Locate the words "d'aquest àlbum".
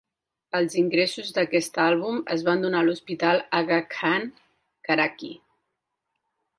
1.35-2.17